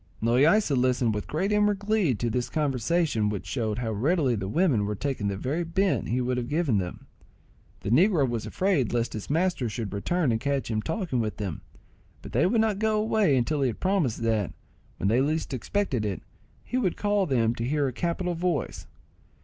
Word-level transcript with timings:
Loaysa 0.19 0.75
listened 0.75 1.13
with 1.13 1.27
great 1.27 1.51
inward 1.51 1.77
glee 1.77 2.15
to 2.15 2.27
this 2.31 2.49
conversation, 2.49 3.29
which 3.29 3.45
showed 3.45 3.77
how 3.77 3.91
readily 3.91 4.33
the 4.33 4.47
women 4.47 4.87
were 4.87 4.95
taking 4.95 5.27
the 5.27 5.37
very 5.37 5.63
bent 5.63 6.07
he 6.09 6.19
would 6.19 6.37
have 6.37 6.49
given 6.49 6.79
them. 6.79 7.05
The 7.81 7.91
negro 7.91 8.27
was 8.27 8.47
afraid 8.47 8.93
lest 8.93 9.13
his 9.13 9.29
master 9.29 9.69
should 9.69 9.93
return 9.93 10.31
and 10.31 10.41
catch 10.41 10.71
him 10.71 10.81
talking 10.81 11.19
with 11.19 11.37
them; 11.37 11.61
but 12.23 12.31
they 12.31 12.47
would 12.47 12.61
not 12.61 12.79
go 12.79 12.97
away 12.99 13.37
until 13.37 13.61
he 13.61 13.67
had 13.67 13.79
promised 13.79 14.23
that, 14.23 14.51
when 14.97 15.07
they 15.07 15.21
least 15.21 15.53
expected 15.53 16.03
it, 16.03 16.23
he 16.63 16.77
would 16.77 16.97
call 16.97 17.27
them 17.27 17.53
to 17.53 17.63
hear 17.63 17.87
a 17.87 17.93
capital 17.93 18.33
voice. 18.33 18.87